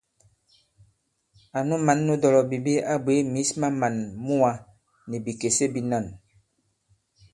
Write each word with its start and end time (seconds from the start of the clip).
Ànu 1.57 1.75
mǎn 1.85 1.99
nu 2.05 2.13
dɔ̀lɔ̀bìbi 2.21 2.73
a 2.91 2.93
bwě 3.03 3.15
mǐs 3.33 3.49
ma 3.59 3.67
màn 3.79 3.95
muwā 4.25 4.51
nì 5.09 5.17
bìkèse 5.25 5.65
bīnân. 5.73 6.05